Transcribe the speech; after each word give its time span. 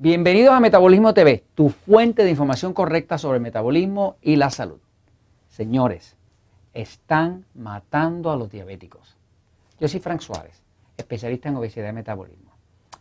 Bienvenidos 0.00 0.54
a 0.54 0.60
Metabolismo 0.60 1.12
TV, 1.12 1.42
tu 1.56 1.70
fuente 1.70 2.22
de 2.22 2.30
información 2.30 2.72
correcta 2.72 3.18
sobre 3.18 3.38
el 3.38 3.42
metabolismo 3.42 4.14
y 4.22 4.36
la 4.36 4.48
salud. 4.48 4.78
Señores, 5.48 6.14
están 6.72 7.44
matando 7.52 8.30
a 8.30 8.36
los 8.36 8.48
diabéticos. 8.48 9.16
Yo 9.80 9.88
soy 9.88 9.98
Frank 9.98 10.20
Suárez, 10.20 10.62
especialista 10.96 11.48
en 11.48 11.56
obesidad 11.56 11.90
y 11.90 11.94
metabolismo. 11.94 12.52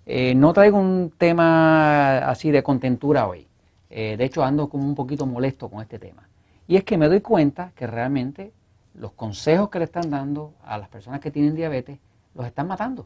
Eh, 0.08 0.34
no 0.34 0.54
traigo 0.54 0.80
un 0.80 1.14
tema 1.16 2.18
así 2.28 2.50
de 2.50 2.64
contentura 2.64 3.28
hoy. 3.28 3.46
Eh, 3.92 4.16
de 4.18 4.26
hecho, 4.26 4.44
ando 4.44 4.68
como 4.68 4.84
un 4.84 4.96
poquito 4.96 5.28
molesto 5.28 5.70
con 5.70 5.84
este 5.84 6.00
tema. 6.00 6.28
Y 6.68 6.78
es 6.78 6.84
que 6.84 6.98
me 6.98 7.08
doy 7.08 7.22
cuenta 7.22 7.74
que 7.76 7.86
realmente 7.86 8.54
los 8.96 9.12
consejos 9.12 9.70
que 9.70 9.78
le 9.78 9.86
están 9.86 10.10
dando 10.10 10.56
a 10.66 10.80
las 10.80 10.90
personas 10.90 11.20
que 11.20 11.30
tienen 11.30 11.54
diabetes 11.54 12.00
los 12.34 12.48
están 12.48 12.68
matando. 12.68 13.06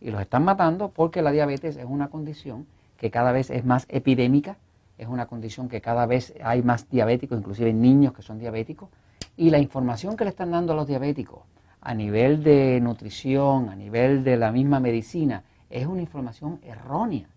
Y 0.00 0.10
los 0.10 0.20
están 0.20 0.44
matando 0.44 0.88
porque 0.88 1.22
la 1.22 1.30
diabetes 1.30 1.76
es 1.76 1.86
una 1.88 2.08
condición 2.08 2.66
que 2.98 3.10
cada 3.10 3.32
vez 3.32 3.48
es 3.50 3.64
más 3.64 3.86
epidémica, 3.88 4.58
es 4.98 5.06
una 5.06 5.26
condición 5.26 5.68
que 5.68 5.80
cada 5.80 6.04
vez 6.04 6.34
hay 6.42 6.62
más 6.62 6.90
diabéticos, 6.90 7.38
inclusive 7.38 7.72
niños 7.72 8.12
que 8.12 8.22
son 8.22 8.38
diabéticos, 8.38 8.90
y 9.36 9.50
la 9.50 9.58
información 9.58 10.16
que 10.16 10.24
le 10.24 10.30
están 10.30 10.50
dando 10.50 10.72
a 10.72 10.76
los 10.76 10.88
diabéticos 10.88 11.40
a 11.80 11.94
nivel 11.94 12.42
de 12.42 12.80
nutrición, 12.80 13.68
a 13.68 13.76
nivel 13.76 14.24
de 14.24 14.36
la 14.36 14.50
misma 14.50 14.80
medicina, 14.80 15.44
es 15.70 15.86
una 15.86 16.00
información 16.00 16.58
errónea. 16.64 17.28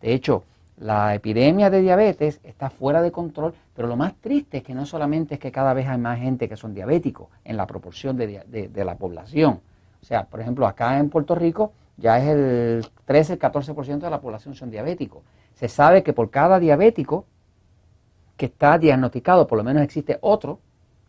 De 0.00 0.14
hecho, 0.14 0.44
la 0.76 1.12
epidemia 1.16 1.68
de 1.68 1.80
diabetes 1.80 2.38
está 2.44 2.70
fuera 2.70 3.02
de 3.02 3.10
control, 3.10 3.54
pero 3.74 3.88
lo 3.88 3.96
más 3.96 4.14
triste 4.14 4.58
es 4.58 4.62
que 4.62 4.74
no 4.74 4.86
solamente 4.86 5.34
es 5.34 5.40
que 5.40 5.50
cada 5.50 5.74
vez 5.74 5.88
hay 5.88 5.98
más 5.98 6.20
gente 6.20 6.48
que 6.48 6.56
son 6.56 6.74
diabéticos 6.74 7.28
en 7.44 7.56
la 7.56 7.66
proporción 7.66 8.16
de, 8.16 8.44
de 8.46 8.84
la 8.84 8.94
población. 8.94 9.60
O 10.00 10.04
sea, 10.04 10.24
por 10.24 10.40
ejemplo, 10.40 10.68
acá 10.68 10.98
en 10.98 11.10
Puerto 11.10 11.34
Rico 11.34 11.72
ya 11.98 12.18
es 12.18 12.28
el 12.28 12.86
13, 13.04 13.34
el 13.34 13.38
14% 13.38 13.98
de 13.98 14.10
la 14.10 14.20
población 14.20 14.54
son 14.54 14.70
diabéticos. 14.70 15.24
Se 15.54 15.68
sabe 15.68 16.04
que 16.04 16.12
por 16.12 16.30
cada 16.30 16.60
diabético 16.60 17.26
que 18.36 18.46
está 18.46 18.78
diagnosticado, 18.78 19.48
por 19.48 19.58
lo 19.58 19.64
menos 19.64 19.82
existe 19.82 20.16
otro 20.20 20.60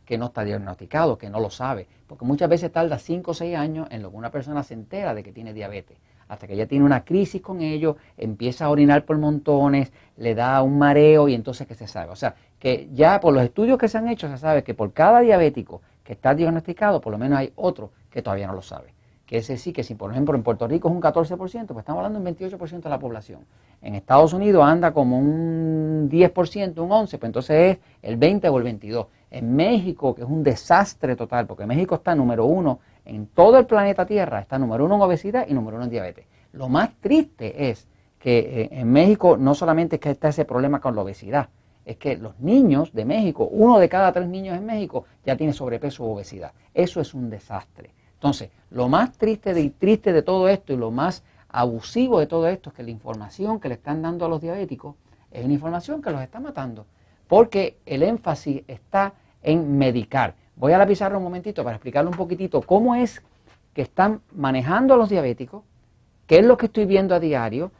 que 0.05 0.17
no 0.17 0.25
está 0.25 0.43
diagnosticado, 0.43 1.19
que 1.19 1.29
no 1.29 1.39
lo 1.39 1.51
sabe, 1.51 1.87
porque 2.07 2.25
muchas 2.25 2.49
veces 2.49 2.71
tarda 2.71 2.97
5 2.97 3.29
o 3.29 3.33
6 3.35 3.55
años 3.55 3.87
en 3.91 4.01
lo 4.01 4.09
que 4.09 4.17
una 4.17 4.31
persona 4.31 4.63
se 4.63 4.73
entera 4.73 5.13
de 5.13 5.21
que 5.21 5.31
tiene 5.31 5.53
diabetes, 5.53 5.99
hasta 6.27 6.47
que 6.47 6.55
ya 6.55 6.65
tiene 6.65 6.83
una 6.83 7.05
crisis 7.05 7.39
con 7.39 7.61
ello, 7.61 7.97
empieza 8.17 8.65
a 8.65 8.69
orinar 8.71 9.05
por 9.05 9.19
montones, 9.19 9.93
le 10.17 10.33
da 10.33 10.63
un 10.63 10.79
mareo 10.79 11.27
y 11.29 11.35
entonces 11.35 11.67
que 11.67 11.75
se 11.75 11.87
sabe. 11.87 12.11
O 12.11 12.15
sea, 12.15 12.33
que 12.57 12.89
ya 12.91 13.19
por 13.19 13.35
los 13.35 13.43
estudios 13.43 13.77
que 13.77 13.87
se 13.87 13.99
han 13.99 14.07
hecho 14.07 14.27
se 14.27 14.39
sabe 14.39 14.63
que 14.63 14.73
por 14.73 14.91
cada 14.93 15.19
diabético 15.19 15.83
que 16.03 16.13
está 16.13 16.33
diagnosticado, 16.33 16.99
por 16.99 17.11
lo 17.11 17.19
menos 17.19 17.37
hay 17.37 17.53
otro 17.55 17.91
que 18.09 18.23
todavía 18.23 18.47
no 18.47 18.53
lo 18.53 18.63
sabe 18.63 18.93
que 19.29 19.37
es 19.37 19.47
decir 19.47 19.75
que 19.75 19.83
si 19.83 19.93
por 19.93 20.09
ejemplo 20.09 20.35
en 20.35 20.41
Puerto 20.41 20.67
Rico 20.67 20.89
es 20.89 20.95
un 20.95 21.01
14%, 21.03 21.37
pues 21.37 21.77
estamos 21.77 22.03
hablando 22.03 22.19
de 22.19 22.31
un 22.31 22.35
28% 22.35 22.81
de 22.81 22.89
la 22.89 22.97
población. 22.97 23.41
En 23.79 23.93
Estados 23.93 24.33
Unidos 24.33 24.63
anda 24.65 24.91
como 24.91 25.19
un 25.19 26.09
10%, 26.11 26.79
un 26.79 26.89
11%, 26.89 27.09
pues 27.09 27.23
entonces 27.23 27.77
es 27.77 27.77
el 28.01 28.17
20 28.17 28.49
o 28.49 28.57
el 28.57 28.79
22%. 28.79 29.05
En 29.29 29.55
México, 29.55 30.15
que 30.15 30.23
es 30.23 30.27
un 30.27 30.41
desastre 30.41 31.15
total, 31.15 31.45
porque 31.45 31.67
México 31.67 31.93
está 31.93 32.15
número 32.15 32.45
uno 32.45 32.79
en 33.05 33.27
todo 33.27 33.59
el 33.59 33.67
planeta 33.67 34.03
Tierra, 34.03 34.39
está 34.39 34.57
número 34.57 34.85
uno 34.85 34.95
en 34.95 35.01
obesidad 35.01 35.45
y 35.47 35.53
número 35.53 35.77
uno 35.77 35.83
en 35.83 35.91
diabetes. 35.91 36.25
Lo 36.53 36.67
más 36.67 36.89
triste 36.99 37.69
es 37.69 37.87
que 38.17 38.39
eh, 38.39 38.69
en 38.71 38.91
México 38.91 39.37
no 39.37 39.53
solamente 39.53 39.97
es 39.97 40.01
que 40.01 40.09
está 40.09 40.29
ese 40.29 40.45
problema 40.45 40.81
con 40.81 40.95
la 40.95 41.03
obesidad, 41.03 41.49
es 41.85 41.97
que 41.97 42.17
los 42.17 42.39
niños 42.39 42.93
de 42.93 43.05
México, 43.05 43.47
uno 43.51 43.77
de 43.77 43.89
cada 43.89 44.11
tres 44.11 44.27
niños 44.27 44.57
en 44.57 44.65
México 44.65 45.05
ya 45.23 45.37
tiene 45.37 45.53
sobrepeso 45.53 46.03
o 46.03 46.15
obesidad. 46.15 46.51
Eso 46.73 46.99
es 46.99 47.13
un 47.13 47.29
desastre. 47.29 47.91
Entonces, 48.19 48.49
lo 48.69 48.89
más 48.89 49.13
triste 49.17 49.53
de, 49.53 49.69
triste 49.69 50.11
de 50.11 50.21
todo 50.21 50.49
esto 50.49 50.73
y 50.73 50.75
lo 50.75 50.91
más 50.91 51.23
abusivo 51.47 52.19
de 52.19 52.27
todo 52.27 52.49
esto 52.49 52.69
es 52.69 52.75
que 52.75 52.83
la 52.83 52.89
información 52.89 53.61
que 53.61 53.69
le 53.69 53.75
están 53.75 54.01
dando 54.01 54.25
a 54.25 54.29
los 54.29 54.41
diabéticos 54.41 54.95
es 55.31 55.45
una 55.45 55.53
información 55.53 56.01
que 56.01 56.11
los 56.11 56.21
está 56.21 56.41
matando, 56.41 56.85
porque 57.29 57.77
el 57.85 58.03
énfasis 58.03 58.63
está 58.67 59.13
en 59.41 59.77
medicar. 59.77 60.35
Voy 60.57 60.73
a 60.73 60.77
la 60.77 60.85
pizarra 60.85 61.17
un 61.17 61.23
momentito 61.23 61.63
para 61.63 61.77
explicarle 61.77 62.09
un 62.09 62.17
poquitito 62.17 62.61
cómo 62.61 62.93
es 62.93 63.21
que 63.73 63.83
están 63.83 64.19
manejando 64.35 64.95
a 64.95 64.97
los 64.97 65.07
diabéticos, 65.07 65.63
qué 66.27 66.39
es 66.39 66.45
lo 66.45 66.57
que 66.57 66.65
estoy 66.65 66.85
viendo 66.85 67.15
a 67.15 67.21
diario 67.21 67.71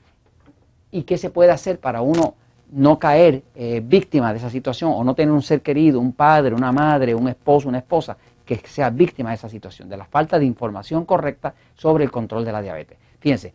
y 0.90 1.04
qué 1.04 1.18
se 1.18 1.30
puede 1.32 1.52
hacer 1.52 1.82
para 1.82 2.02
uno 2.02 2.36
no 2.72 2.98
caer 2.98 3.44
eh, 3.56 3.82
víctima 3.84 4.32
de 4.32 4.40
esa 4.40 4.50
situación 4.50 4.94
o 4.96 5.04
no 5.04 5.16
tener 5.16 5.34
un 5.34 5.42
ser 5.42 5.62
querido, 5.62 6.00
un 6.00 6.14
padre, 6.14 6.56
una 6.56 6.72
madre, 6.72 7.14
un 7.14 7.28
esposo, 7.28 7.68
una 7.68 7.80
esposa 7.80 8.16
que 8.58 8.68
sea 8.68 8.90
víctima 8.90 9.30
de 9.30 9.36
esa 9.36 9.50
situación, 9.50 9.90
de 9.90 9.98
la 9.98 10.06
falta 10.06 10.40
de 10.40 10.46
información 10.46 11.06
correcta 11.06 11.54
sobre 11.76 12.04
el 12.04 12.12
control 12.12 12.44
de 12.46 12.52
la 12.52 12.62
diabetes. 12.62 12.98
Fíjense, 13.20 13.54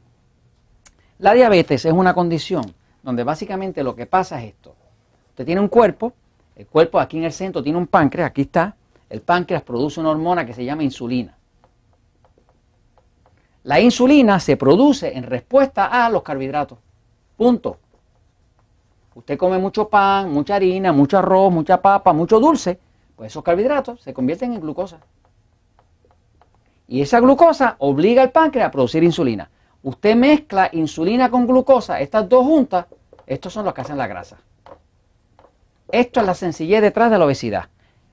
la 1.19 1.35
diabetes 1.35 1.85
es 1.85 1.93
una 1.93 2.15
condición 2.15 2.75
donde 3.03 3.25
básicamente 3.25 3.83
lo 3.83 3.95
que 3.95 4.07
pasa 4.07 4.43
es 4.43 4.51
esto. 4.51 4.75
Usted 5.31 5.45
tiene 5.45 5.61
un 5.61 5.69
cuerpo, 5.69 6.13
el 6.57 6.67
cuerpo 6.67 7.01
aquí 7.01 7.19
en 7.19 7.25
el 7.25 7.33
centro 7.33 7.63
tiene 7.63 7.79
un 7.79 7.87
páncreas, 7.87 8.31
aquí 8.31 8.43
está, 8.43 8.77
el 9.11 9.21
páncreas 9.21 9.63
produce 9.63 10.01
una 10.01 10.11
hormona 10.11 10.47
que 10.47 10.55
se 10.55 10.65
llama 10.65 10.83
insulina. 10.83 11.37
La 13.65 13.81
insulina 13.81 14.39
se 14.41 14.57
produce 14.57 15.17
en 15.17 15.25
respuesta 15.25 15.87
a 15.87 16.09
los 16.11 16.23
carbohidratos. 16.23 16.79
Punto. 17.37 17.79
Usted 19.15 19.39
come 19.39 19.59
mucho 19.59 19.89
pan, 19.89 20.31
mucha 20.33 20.57
harina, 20.57 20.93
mucho 20.93 21.19
arroz, 21.19 21.53
mucha 21.53 21.81
papa, 21.81 22.13
mucho 22.13 22.39
dulce. 22.39 22.79
Pues 23.17 23.33
esos 23.33 23.43
carbohidratos 23.43 24.01
se 24.03 24.13
convierten 24.13 24.53
en 24.53 24.61
glucosa. 24.61 24.99
Y 26.89 27.01
esa 27.01 27.21
glucosa 27.21 27.77
obliga 27.79 28.23
al 28.23 28.33
páncreas 28.33 28.69
a 28.69 28.71
producir 28.71 29.03
insulina. 29.03 29.51
Usted 29.83 30.17
mezcla 30.17 30.69
insulina 30.73 31.31
con 31.31 31.47
glucosa, 31.47 32.01
estas 32.01 32.29
dos 32.29 32.45
juntas, 32.45 32.87
estos 33.27 33.53
son 33.53 33.65
los 33.65 33.75
que 33.75 33.81
hacen 33.83 33.99
la 33.99 34.07
grasa. 34.07 34.39
Esto 35.91 36.21
es 36.21 36.27
la 36.27 36.35
sencillez 36.35 36.83
detrás 36.83 37.11
de 37.11 37.19
la 37.19 37.25
obesidad. 37.25 37.69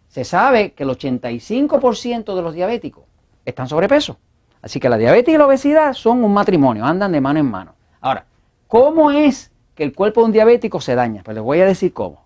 Se 0.08 0.24
sabe 0.24 0.74
que 0.74 0.84
el 0.84 0.90
85% 0.90 2.36
de 2.36 2.42
los 2.42 2.54
diabéticos 2.54 3.06
están 3.46 3.68
sobrepeso. 3.68 4.18
Así 4.62 4.80
que 4.80 4.90
la 4.90 4.98
diabetes 4.98 5.34
y 5.34 5.38
la 5.38 5.48
obesidad 5.48 5.94
son 5.94 6.24
un 6.24 6.34
matrimonio, 6.34 6.86
andan 6.86 7.12
de 7.12 7.22
mano 7.22 7.40
en 7.40 7.50
mano. 7.50 7.74
Ahora, 8.00 8.26
¿cómo 8.68 9.12
es 9.12 9.52
que 9.74 9.84
el 9.84 9.94
cuerpo 9.94 10.22
de 10.22 10.26
un 10.26 10.32
diabético 10.32 10.80
se 10.82 10.96
daña? 10.96 11.24
Pues 11.24 11.36
les 11.36 11.44
voy 11.44 11.62
a 11.62 11.66
decir 11.66 11.94
cómo. 11.94 12.21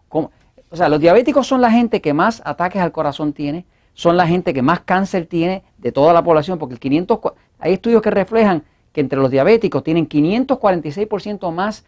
O 0.70 0.76
sea, 0.76 0.90
los 0.90 1.00
diabéticos 1.00 1.48
son 1.48 1.62
la 1.62 1.72
gente 1.72 2.02
que 2.02 2.14
más 2.14 2.42
ataques 2.46 2.82
al 2.82 2.92
corazón 2.92 3.34
tiene, 3.34 3.66
son 3.94 4.18
la 4.18 4.28
gente 4.28 4.54
que 4.54 4.62
más 4.62 4.82
cáncer 4.82 5.26
tiene 5.26 5.64
de 5.78 5.92
toda 5.92 6.14
la 6.14 6.24
población, 6.24 6.60
porque 6.60 6.74
el 6.74 6.80
500, 6.80 7.20
hay 7.60 7.74
estudios 7.74 8.02
que 8.02 8.12
reflejan 8.12 8.64
que 8.92 9.02
entre 9.02 9.20
los 9.20 9.32
diabéticos 9.32 9.84
tienen 9.84 10.08
546% 10.08 11.52
más 11.52 11.86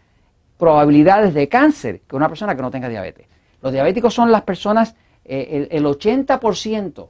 probabilidades 0.58 1.34
de 1.34 1.48
cáncer 1.48 2.00
que 2.08 2.16
una 2.16 2.28
persona 2.28 2.56
que 2.56 2.62
no 2.62 2.70
tenga 2.70 2.88
diabetes. 2.88 3.26
Los 3.62 3.72
diabéticos 3.72 4.14
son 4.14 4.32
las 4.32 4.42
personas, 4.42 4.94
eh, 5.24 5.68
el, 5.70 5.84
el 5.84 5.84
80% 5.84 7.08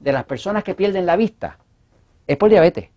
de 0.00 0.12
las 0.12 0.24
personas 0.24 0.64
que 0.64 0.74
pierden 0.74 1.06
la 1.06 1.16
vista 1.16 1.58
es 2.26 2.36
por 2.36 2.50
diabetes. 2.50 2.88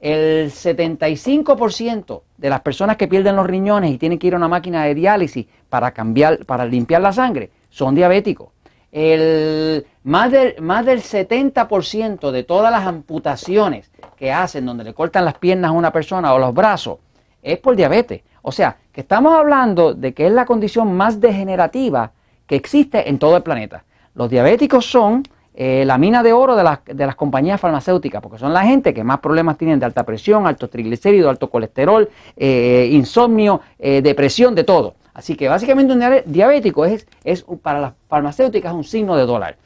El 0.00 0.50
75% 0.50 2.22
de 2.36 2.50
las 2.50 2.60
personas 2.60 2.96
que 2.96 3.08
pierden 3.08 3.34
los 3.34 3.46
riñones 3.46 3.92
y 3.92 3.98
tienen 3.98 4.18
que 4.18 4.28
ir 4.28 4.34
a 4.34 4.36
una 4.36 4.48
máquina 4.48 4.84
de 4.84 4.94
diálisis 4.94 5.46
para 5.68 5.92
cambiar, 5.92 6.44
para 6.46 6.64
limpiar 6.64 7.02
la 7.02 7.12
sangre, 7.12 7.50
son 7.70 7.94
diabéticos. 7.94 8.48
El, 8.90 9.86
más, 10.04 10.30
del, 10.30 10.60
más 10.60 10.86
del 10.86 11.02
70% 11.02 12.30
de 12.30 12.42
todas 12.42 12.72
las 12.72 12.86
amputaciones 12.86 13.90
que 14.16 14.32
hacen 14.32 14.64
donde 14.64 14.84
le 14.84 14.94
cortan 14.94 15.24
las 15.24 15.34
piernas 15.34 15.70
a 15.70 15.72
una 15.72 15.92
persona 15.92 16.32
o 16.32 16.38
los 16.38 16.54
brazos 16.54 16.98
es 17.42 17.58
por 17.58 17.76
diabetes. 17.76 18.22
O 18.42 18.52
sea, 18.52 18.76
que 18.92 19.02
estamos 19.02 19.34
hablando 19.34 19.94
de 19.94 20.14
que 20.14 20.26
es 20.26 20.32
la 20.32 20.46
condición 20.46 20.96
más 20.96 21.20
degenerativa 21.20 22.12
que 22.46 22.56
existe 22.56 23.08
en 23.08 23.18
todo 23.18 23.36
el 23.36 23.42
planeta. 23.42 23.84
Los 24.14 24.30
diabéticos 24.30 24.86
son 24.86 25.22
eh, 25.54 25.84
la 25.84 25.98
mina 25.98 26.22
de 26.22 26.32
oro 26.32 26.54
de 26.54 26.62
las, 26.62 26.84
de 26.84 27.04
las, 27.04 27.16
compañías 27.16 27.60
farmacéuticas, 27.60 28.22
porque 28.22 28.38
son 28.38 28.52
la 28.52 28.62
gente 28.62 28.94
que 28.94 29.02
más 29.02 29.18
problemas 29.18 29.58
tienen 29.58 29.80
de 29.80 29.86
alta 29.86 30.04
presión, 30.04 30.46
alto 30.46 30.68
triglicéridos, 30.68 31.28
alto 31.28 31.50
colesterol, 31.50 32.08
eh, 32.36 32.88
insomnio, 32.92 33.60
eh, 33.78 34.00
depresión, 34.00 34.54
de 34.54 34.62
todo. 34.62 34.94
Así 35.18 35.34
que 35.34 35.48
básicamente 35.48 35.92
un 35.92 36.00
diabético 36.26 36.84
es, 36.84 37.04
es 37.24 37.44
para 37.60 37.80
las 37.80 37.92
farmacéuticas 38.06 38.72
un 38.72 38.84
signo 38.84 39.16
de 39.16 39.26
dólar. 39.26 39.56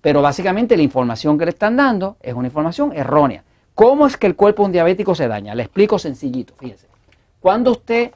Pero 0.00 0.22
básicamente 0.22 0.76
la 0.76 0.84
información 0.84 1.36
que 1.36 1.46
le 1.46 1.50
están 1.50 1.76
dando 1.76 2.16
es 2.20 2.32
una 2.32 2.46
información 2.46 2.92
errónea. 2.94 3.42
¿Cómo 3.74 4.06
es 4.06 4.16
que 4.16 4.28
el 4.28 4.36
cuerpo 4.36 4.62
de 4.62 4.66
un 4.66 4.72
diabético 4.72 5.16
se 5.16 5.26
daña? 5.26 5.52
Le 5.56 5.64
explico 5.64 5.98
sencillito, 5.98 6.54
fíjense. 6.56 6.86
Cuando 7.40 7.72
usted, 7.72 8.12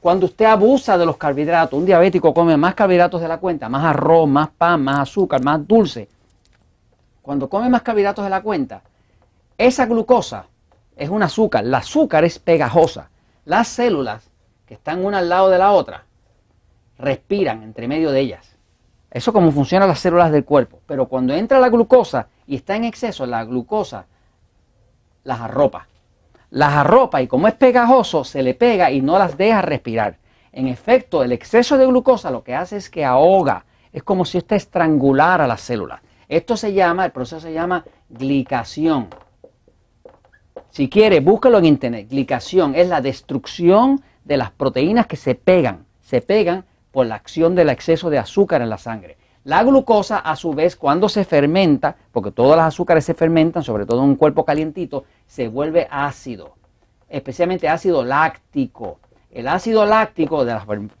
cuando 0.00 0.26
usted 0.26 0.44
abusa 0.44 0.96
de 0.96 1.06
los 1.06 1.16
carbohidratos, 1.16 1.76
un 1.76 1.86
diabético 1.86 2.32
come 2.32 2.56
más 2.56 2.76
carbohidratos 2.76 3.20
de 3.20 3.26
la 3.26 3.38
cuenta, 3.38 3.68
más 3.68 3.84
arroz, 3.84 4.28
más 4.28 4.48
pan, 4.50 4.84
más 4.84 5.00
azúcar, 5.00 5.42
más 5.42 5.66
dulce. 5.66 6.08
Cuando 7.20 7.48
come 7.48 7.68
más 7.68 7.82
carbohidratos 7.82 8.22
de 8.22 8.30
la 8.30 8.42
cuenta, 8.42 8.82
esa 9.58 9.86
glucosa 9.86 10.46
es 10.94 11.10
un 11.10 11.24
azúcar. 11.24 11.64
La 11.64 11.78
azúcar 11.78 12.24
es 12.24 12.38
pegajosa. 12.38 13.10
Las 13.44 13.66
células 13.66 14.29
que 14.70 14.74
están 14.74 15.04
una 15.04 15.18
al 15.18 15.28
lado 15.28 15.50
de 15.50 15.58
la 15.58 15.72
otra, 15.72 16.04
respiran 16.96 17.64
entre 17.64 17.88
medio 17.88 18.12
de 18.12 18.20
ellas. 18.20 18.56
Eso 19.10 19.30
es 19.32 19.34
como 19.34 19.50
funcionan 19.50 19.88
las 19.88 19.98
células 19.98 20.30
del 20.30 20.44
cuerpo. 20.44 20.78
Pero 20.86 21.08
cuando 21.08 21.34
entra 21.34 21.58
la 21.58 21.70
glucosa 21.70 22.28
y 22.46 22.54
está 22.54 22.76
en 22.76 22.84
exceso, 22.84 23.26
la 23.26 23.44
glucosa 23.44 24.06
las 25.24 25.40
arropa. 25.40 25.88
Las 26.50 26.72
arropa 26.72 27.20
y 27.20 27.26
como 27.26 27.48
es 27.48 27.54
pegajoso, 27.54 28.22
se 28.22 28.44
le 28.44 28.54
pega 28.54 28.92
y 28.92 29.00
no 29.00 29.18
las 29.18 29.36
deja 29.36 29.60
respirar. 29.60 30.18
En 30.52 30.68
efecto, 30.68 31.24
el 31.24 31.32
exceso 31.32 31.76
de 31.76 31.86
glucosa 31.86 32.30
lo 32.30 32.44
que 32.44 32.54
hace 32.54 32.76
es 32.76 32.88
que 32.88 33.04
ahoga, 33.04 33.64
es 33.92 34.04
como 34.04 34.24
si 34.24 34.38
esto 34.38 34.54
estrangulara 34.54 35.48
las 35.48 35.62
células. 35.62 36.00
Esto 36.28 36.56
se 36.56 36.72
llama, 36.72 37.06
el 37.06 37.10
proceso 37.10 37.40
se 37.40 37.52
llama 37.52 37.84
glicación. 38.08 39.08
Si 40.70 40.88
quiere, 40.88 41.18
búsquelo 41.18 41.58
en 41.58 41.64
internet. 41.64 42.06
Glicación 42.08 42.76
es 42.76 42.88
la 42.88 43.00
destrucción 43.00 44.00
de 44.30 44.36
las 44.36 44.52
proteínas 44.52 45.08
que 45.08 45.16
se 45.16 45.34
pegan, 45.34 45.86
se 46.02 46.20
pegan 46.20 46.64
por 46.92 47.04
la 47.04 47.16
acción 47.16 47.56
del 47.56 47.68
exceso 47.68 48.10
de 48.10 48.18
azúcar 48.18 48.62
en 48.62 48.70
la 48.70 48.78
sangre. 48.78 49.16
La 49.42 49.64
glucosa, 49.64 50.18
a 50.18 50.36
su 50.36 50.52
vez, 50.52 50.76
cuando 50.76 51.08
se 51.08 51.24
fermenta, 51.24 51.96
porque 52.12 52.30
todas 52.30 52.56
las 52.56 52.68
azúcares 52.68 53.04
se 53.04 53.14
fermentan, 53.14 53.64
sobre 53.64 53.86
todo 53.86 54.04
en 54.04 54.10
un 54.10 54.14
cuerpo 54.14 54.44
calientito, 54.44 55.02
se 55.26 55.48
vuelve 55.48 55.88
ácido, 55.90 56.54
especialmente 57.08 57.68
ácido 57.68 58.04
láctico. 58.04 59.00
El 59.32 59.48
ácido 59.48 59.84
láctico 59.84 60.44
de 60.44 60.56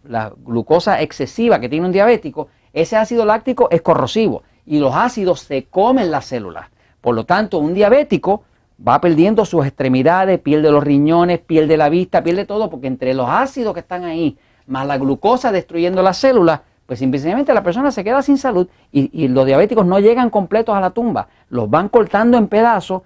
la, 0.08 0.32
glucosa 0.36 1.00
excesiva 1.00 1.60
que 1.60 1.68
tiene 1.68 1.86
un 1.86 1.92
diabético, 1.92 2.48
ese 2.72 2.96
ácido 2.96 3.24
láctico 3.24 3.68
es 3.70 3.80
corrosivo 3.80 4.42
y 4.66 4.80
los 4.80 4.92
ácidos 4.92 5.42
se 5.42 5.66
comen 5.66 6.10
las 6.10 6.24
células. 6.24 6.66
Por 7.00 7.14
lo 7.14 7.24
tanto, 7.26 7.58
un 7.58 7.74
diabético 7.74 8.42
va 8.86 9.00
perdiendo 9.00 9.44
sus 9.44 9.66
extremidades, 9.66 10.38
pierde 10.40 10.70
los 10.70 10.82
riñones, 10.82 11.40
pierde 11.40 11.76
la 11.76 11.88
vista, 11.88 12.22
pierde 12.22 12.44
todo, 12.44 12.70
porque 12.70 12.86
entre 12.86 13.14
los 13.14 13.28
ácidos 13.28 13.74
que 13.74 13.80
están 13.80 14.04
ahí, 14.04 14.38
más 14.66 14.86
la 14.86 14.98
glucosa 14.98 15.50
destruyendo 15.52 16.02
las 16.02 16.16
células, 16.16 16.60
pues 16.86 16.98
simplemente 16.98 17.54
la 17.54 17.62
persona 17.62 17.92
se 17.92 18.02
queda 18.02 18.22
sin 18.22 18.38
salud 18.38 18.66
y, 18.90 19.28
los 19.28 19.46
diabéticos 19.46 19.86
no 19.86 20.00
llegan 20.00 20.30
completos 20.30 20.74
a 20.74 20.80
la 20.80 20.90
tumba, 20.90 21.28
los 21.48 21.70
van 21.70 21.88
cortando 21.88 22.36
en 22.36 22.48
pedazos, 22.48 23.02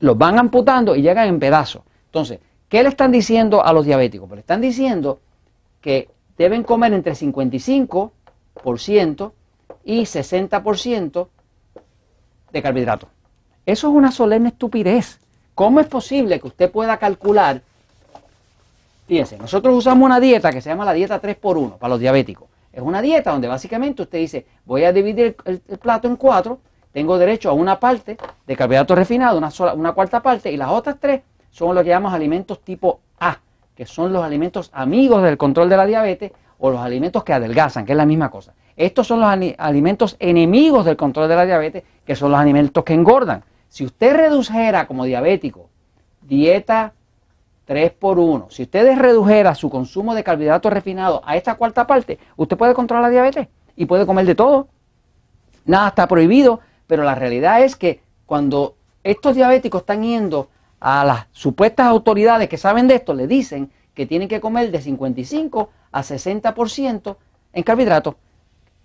los 0.00 0.18
van 0.18 0.38
amputando 0.38 0.96
y 0.96 1.02
llegan 1.02 1.28
en 1.28 1.38
pedazos. 1.38 1.82
Entonces, 2.06 2.40
¿qué 2.68 2.82
le 2.82 2.88
están 2.88 3.12
diciendo 3.12 3.64
a 3.64 3.72
los 3.72 3.86
diabéticos? 3.86 4.28
Pues 4.28 4.38
le 4.38 4.40
están 4.40 4.60
diciendo 4.60 5.20
que 5.80 6.10
deben 6.36 6.64
comer 6.64 6.92
entre 6.92 7.12
55% 7.12 9.32
y 9.84 10.02
60% 10.02 11.28
de 12.52 12.62
carbohidratos. 12.62 13.08
Eso 13.64 13.88
es 13.88 13.94
una 13.94 14.10
solemne 14.10 14.48
estupidez. 14.48 15.20
¿Cómo 15.54 15.80
es 15.80 15.86
posible 15.86 16.40
que 16.40 16.48
usted 16.48 16.70
pueda 16.70 16.96
calcular? 16.96 17.62
Fíjense, 19.06 19.38
nosotros 19.38 19.76
usamos 19.76 20.04
una 20.04 20.18
dieta 20.18 20.50
que 20.50 20.60
se 20.60 20.70
llama 20.70 20.84
la 20.84 20.92
dieta 20.92 21.20
3x1 21.20 21.78
para 21.78 21.90
los 21.90 22.00
diabéticos. 22.00 22.48
Es 22.72 22.82
una 22.82 23.02
dieta 23.02 23.30
donde 23.30 23.48
básicamente 23.48 24.02
usted 24.02 24.18
dice, 24.18 24.46
voy 24.64 24.84
a 24.84 24.92
dividir 24.92 25.36
el, 25.44 25.60
plato 25.78 26.08
en 26.08 26.16
cuatro, 26.16 26.58
tengo 26.92 27.18
derecho 27.18 27.50
a 27.50 27.52
una 27.52 27.78
parte 27.78 28.16
de 28.46 28.56
carbohidratos 28.56 28.96
refinados, 28.96 29.36
una, 29.36 29.50
sola, 29.50 29.74
una 29.74 29.92
cuarta 29.92 30.22
parte, 30.22 30.50
y 30.50 30.56
las 30.56 30.70
otras 30.70 30.96
tres 30.98 31.20
son 31.50 31.74
lo 31.74 31.82
que 31.82 31.90
llamamos 31.90 32.14
alimentos 32.14 32.60
tipo 32.60 33.00
A, 33.20 33.38
que 33.76 33.84
son 33.84 34.12
los 34.12 34.24
alimentos 34.24 34.70
amigos 34.72 35.22
del 35.22 35.36
control 35.36 35.68
de 35.68 35.76
la 35.76 35.86
diabetes 35.86 36.32
o 36.58 36.70
los 36.70 36.80
alimentos 36.80 37.22
que 37.24 37.34
adelgazan, 37.34 37.84
que 37.84 37.92
es 37.92 37.98
la 37.98 38.06
misma 38.06 38.30
cosa. 38.30 38.54
Estos 38.76 39.06
son 39.06 39.20
los 39.20 39.54
alimentos 39.58 40.16
enemigos 40.18 40.86
del 40.86 40.96
control 40.96 41.28
de 41.28 41.36
la 41.36 41.44
diabetes, 41.44 41.82
que 42.06 42.16
son 42.16 42.30
los 42.30 42.40
alimentos 42.40 42.82
que 42.84 42.94
engordan. 42.94 43.44
Si 43.72 43.86
usted 43.86 44.14
redujera 44.14 44.86
como 44.86 45.06
diabético 45.06 45.70
dieta 46.20 46.92
3 47.64 47.90
por 47.92 48.18
1. 48.18 48.48
Si 48.50 48.64
usted 48.64 48.98
redujera 48.98 49.54
su 49.54 49.70
consumo 49.70 50.14
de 50.14 50.22
carbohidratos 50.22 50.70
refinados 50.70 51.22
a 51.24 51.38
esta 51.38 51.54
cuarta 51.54 51.86
parte, 51.86 52.18
usted 52.36 52.58
puede 52.58 52.74
controlar 52.74 53.04
la 53.04 53.08
diabetes 53.08 53.48
y 53.74 53.86
puede 53.86 54.04
comer 54.04 54.26
de 54.26 54.34
todo. 54.34 54.68
Nada 55.64 55.88
está 55.88 56.06
prohibido, 56.06 56.60
pero 56.86 57.02
la 57.02 57.14
realidad 57.14 57.62
es 57.62 57.74
que 57.74 58.02
cuando 58.26 58.76
estos 59.04 59.36
diabéticos 59.36 59.80
están 59.80 60.02
yendo 60.02 60.50
a 60.78 61.02
las 61.06 61.28
supuestas 61.32 61.86
autoridades 61.86 62.50
que 62.50 62.58
saben 62.58 62.88
de 62.88 62.96
esto, 62.96 63.14
le 63.14 63.26
dicen 63.26 63.72
que 63.94 64.04
tienen 64.04 64.28
que 64.28 64.42
comer 64.42 64.70
de 64.70 64.82
55 64.82 65.70
a 65.92 66.02
60% 66.02 67.16
en 67.54 67.62
carbohidratos. 67.62 68.16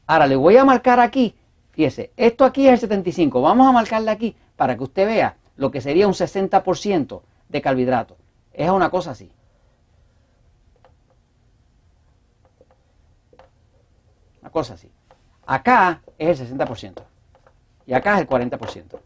Ahora 0.05 0.27
le 0.27 0.37
voy 0.37 0.55
a 0.55 0.63
marcar 0.63 1.01
aquí, 1.01 1.35
fíjese, 1.71 2.13
esto 2.15 2.45
aquí 2.45 2.67
es 2.67 2.71
el 2.71 2.79
75, 2.79 3.41
vamos 3.41 3.67
a 3.67 3.73
marcarle 3.73 4.11
aquí 4.11 4.33
para 4.57 4.75
que 4.75 4.83
usted 4.83 5.07
vea 5.07 5.37
lo 5.55 5.71
que 5.71 5.79
sería 5.79 6.07
un 6.07 6.13
60% 6.13 7.21
de 7.47 7.61
carbohidratos. 7.61 8.17
Es 8.51 8.69
una 8.69 8.89
cosa 8.89 9.11
así. 9.11 9.31
Una 14.41 14.49
cosa 14.49 14.73
así. 14.73 14.91
Acá 15.45 16.01
es 16.17 16.39
el 16.39 16.57
60% 16.57 17.03
y 17.85 17.93
acá 17.93 18.15
es 18.15 18.21
el 18.21 18.27
40%. 18.27 18.99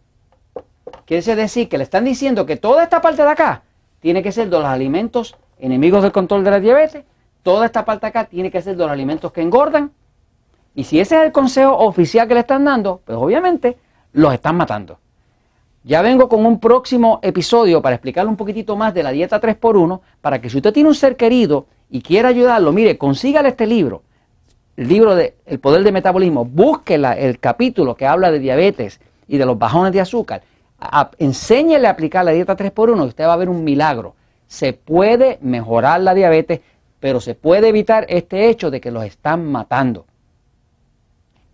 Quiere 1.06 1.36
decir 1.36 1.70
que 1.70 1.78
le 1.78 1.84
están 1.84 2.06
diciendo 2.06 2.46
que 2.46 2.58
toda 2.58 2.84
esta 2.84 3.02
parte 3.02 3.22
de 3.22 3.30
acá 3.30 3.64
tiene 4.00 4.24
que 4.24 4.32
ser 4.32 4.50
de 4.50 4.58
los 4.58 4.66
alimentos 4.66 5.36
enemigos 5.60 6.02
del 6.02 6.12
control 6.12 6.44
de 6.44 6.52
la 6.52 6.60
diabetes, 6.60 7.06
toda 7.44 7.66
esta 7.66 7.86
parte 7.86 8.06
de 8.06 8.10
acá 8.10 8.26
tiene 8.26 8.50
que 8.50 8.62
ser 8.62 8.76
de 8.76 8.84
los 8.84 8.92
alimentos 8.92 9.32
que 9.32 9.42
engordan, 9.42 9.92
y 10.74 10.86
si 10.86 11.00
ese 11.00 11.18
es 11.18 11.26
el 11.26 11.32
consejo 11.32 11.78
oficial 11.78 12.28
que 12.28 12.34
le 12.34 12.40
están 12.40 12.64
dando, 12.64 13.02
pues 13.06 13.18
obviamente 13.18 13.78
los 14.14 14.34
están 14.34 14.56
matando. 14.56 15.00
Ya 15.84 16.04
vengo 16.04 16.30
con 16.30 16.46
un 16.46 16.60
próximo 16.60 17.20
episodio 17.24 17.82
para 17.82 17.96
explicarle 17.96 18.30
un 18.30 18.38
poquitito 18.38 18.76
más 18.76 18.94
de 18.94 19.02
la 19.02 19.12
dieta 19.12 19.42
3x1, 19.42 20.00
para 20.22 20.40
que 20.40 20.50
si 20.50 20.58
usted 20.58 20.72
tiene 20.72 20.90
un 20.90 20.96
ser 20.96 21.16
querido 21.16 21.66
y 21.90 22.02
quiere 22.02 22.28
ayudarlo, 22.28 22.72
mire, 22.72 23.00
consígale 23.00 23.50
este 23.50 23.66
libro, 23.66 24.04
el 24.78 24.88
libro 24.88 25.16
de 25.16 25.38
El 25.46 25.60
Poder 25.60 25.84
del 25.84 25.94
Metabolismo, 25.94 26.46
busque 26.46 26.96
el 26.96 27.40
capítulo 27.40 27.96
que 27.96 28.06
habla 28.06 28.30
de 28.30 28.38
diabetes 28.38 29.00
y 29.28 29.38
de 29.38 29.46
los 29.46 29.58
bajones 29.58 29.92
de 29.92 30.02
azúcar, 30.02 30.44
enséñele 31.18 31.88
a 31.88 31.92
aplicar 31.92 32.26
la 32.26 32.32
dieta 32.32 32.56
3x1 32.56 33.04
y 33.04 33.08
usted 33.08 33.26
va 33.26 33.34
a 33.34 33.38
ver 33.38 33.50
un 33.50 33.64
milagro. 33.64 34.16
Se 34.46 34.74
puede 34.74 35.40
mejorar 35.42 36.02
la 36.02 36.14
diabetes, 36.14 36.62
pero 37.00 37.20
se 37.20 37.34
puede 37.34 37.70
evitar 37.70 38.06
este 38.08 38.50
hecho 38.50 38.70
de 38.70 38.82
que 38.82 38.92
los 38.92 39.04
están 39.04 39.52
matando. 39.52 40.06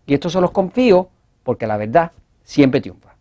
Y 0.05 0.13
esto 0.13 0.29
se 0.29 0.41
los 0.41 0.51
confío 0.51 1.07
porque 1.43 1.67
la 1.67 1.77
verdad 1.77 2.11
siempre 2.43 2.81
triunfa. 2.81 3.16